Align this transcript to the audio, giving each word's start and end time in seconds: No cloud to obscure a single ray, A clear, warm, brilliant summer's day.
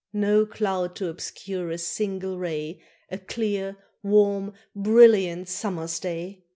No 0.13 0.47
cloud 0.47 0.95
to 0.95 1.09
obscure 1.09 1.69
a 1.69 1.77
single 1.77 2.39
ray, 2.39 2.79
A 3.11 3.19
clear, 3.19 3.77
warm, 4.01 4.51
brilliant 4.75 5.47
summer's 5.47 5.99
day. 5.99 6.41